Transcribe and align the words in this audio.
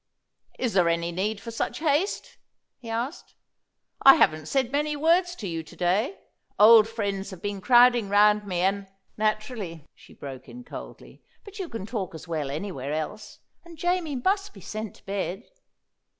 "Is 0.57 0.73
there 0.73 0.89
any 0.89 1.11
need 1.11 1.39
for 1.39 1.51
such 1.51 1.77
haste?" 1.77 2.37
he 2.79 2.89
asked. 2.89 3.35
"I 4.01 4.15
haven't 4.15 4.47
said 4.47 4.71
many 4.71 4.95
words 4.95 5.35
to 5.35 5.47
you 5.47 5.61
to 5.61 5.75
day. 5.75 6.17
Old 6.57 6.87
friends 6.89 7.29
have 7.29 7.43
been 7.43 7.61
crowding 7.61 8.09
round 8.09 8.47
me, 8.47 8.61
and" 8.61 8.87
"Naturally," 9.17 9.85
she 9.93 10.15
broke 10.15 10.49
in 10.49 10.63
coldly; 10.63 11.21
"but 11.45 11.59
you 11.59 11.69
can 11.69 11.85
talk 11.85 12.15
as 12.15 12.27
well 12.27 12.49
anywhere 12.49 12.93
else. 12.93 13.41
And 13.63 13.77
Jamie 13.77 14.15
must 14.15 14.55
be 14.55 14.59
sent 14.61 14.95
to 14.95 15.05
bed." 15.05 15.43